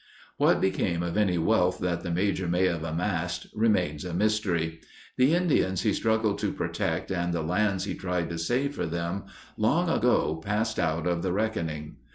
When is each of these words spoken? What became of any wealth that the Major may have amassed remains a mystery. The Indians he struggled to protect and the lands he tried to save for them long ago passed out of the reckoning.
What 0.37 0.59
became 0.61 1.03
of 1.03 1.15
any 1.15 1.37
wealth 1.37 1.77
that 1.77 2.01
the 2.01 2.09
Major 2.09 2.47
may 2.47 2.65
have 2.65 2.83
amassed 2.83 3.45
remains 3.53 4.03
a 4.03 4.15
mystery. 4.15 4.79
The 5.15 5.35
Indians 5.35 5.83
he 5.83 5.93
struggled 5.93 6.39
to 6.39 6.51
protect 6.51 7.11
and 7.11 7.31
the 7.31 7.43
lands 7.43 7.83
he 7.83 7.93
tried 7.93 8.31
to 8.31 8.39
save 8.39 8.73
for 8.73 8.87
them 8.87 9.25
long 9.57 9.89
ago 9.91 10.41
passed 10.43 10.79
out 10.79 11.05
of 11.05 11.21
the 11.21 11.31
reckoning. 11.33 11.97